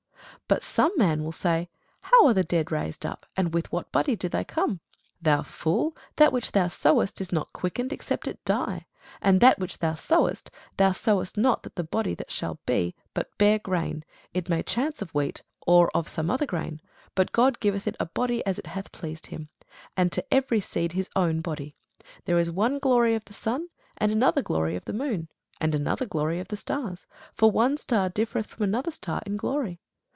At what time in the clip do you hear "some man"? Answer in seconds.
0.63-1.23